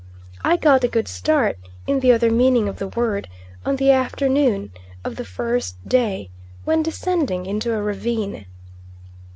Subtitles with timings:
[0.43, 3.27] I got a good start, in the other meaning of the word,
[3.63, 4.71] on the afternoon
[5.03, 6.31] of the first day
[6.63, 8.47] when descending into a ravine.